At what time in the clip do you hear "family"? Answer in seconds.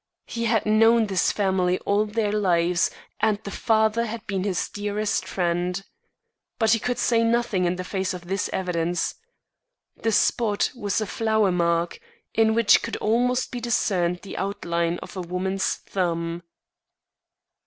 1.31-1.77